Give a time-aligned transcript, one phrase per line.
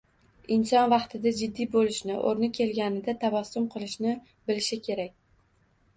[0.53, 5.15] Inson vaqtida jiddiy bo‘lishni, o‘rni kelganida tabassum qilishni bilishi kerak.